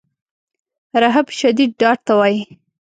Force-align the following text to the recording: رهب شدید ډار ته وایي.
رهب 1.01 1.27
شدید 1.39 1.71
ډار 1.79 1.97
ته 2.05 2.11
وایي. 2.19 2.41